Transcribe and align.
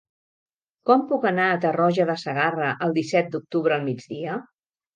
Com 0.89 1.03
puc 1.11 1.27
anar 1.31 1.45
a 1.49 1.59
Tarroja 1.67 2.09
de 2.13 2.17
Segarra 2.23 2.73
el 2.89 2.99
disset 3.01 3.31
d'octubre 3.37 3.79
al 3.79 3.87
migdia? 3.93 4.43